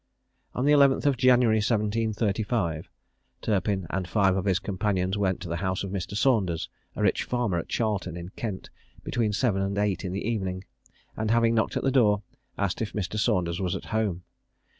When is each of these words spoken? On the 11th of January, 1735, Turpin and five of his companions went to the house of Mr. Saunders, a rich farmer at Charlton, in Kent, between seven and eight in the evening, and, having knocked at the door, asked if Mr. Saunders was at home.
On 0.55 0.65
the 0.65 0.71
11th 0.71 1.05
of 1.05 1.15
January, 1.15 1.57
1735, 1.57 2.89
Turpin 3.43 3.85
and 3.91 4.07
five 4.07 4.35
of 4.35 4.45
his 4.45 4.57
companions 4.57 5.15
went 5.15 5.39
to 5.41 5.47
the 5.47 5.57
house 5.57 5.83
of 5.83 5.91
Mr. 5.91 6.17
Saunders, 6.17 6.69
a 6.95 7.03
rich 7.03 7.23
farmer 7.23 7.59
at 7.59 7.69
Charlton, 7.69 8.17
in 8.17 8.29
Kent, 8.29 8.71
between 9.03 9.31
seven 9.31 9.61
and 9.61 9.77
eight 9.77 10.03
in 10.03 10.11
the 10.11 10.27
evening, 10.27 10.63
and, 11.15 11.29
having 11.29 11.53
knocked 11.53 11.77
at 11.77 11.83
the 11.83 11.91
door, 11.91 12.23
asked 12.57 12.81
if 12.81 12.93
Mr. 12.93 13.19
Saunders 13.19 13.59
was 13.61 13.75
at 13.75 13.85
home. 13.93 14.23